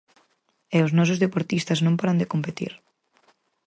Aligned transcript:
E 0.77 0.77
os 0.85 0.95
nosos 0.97 1.21
deportistas 1.25 1.79
non 1.85 1.97
paran 1.99 2.19
de 2.21 2.29
competir. 2.33 2.73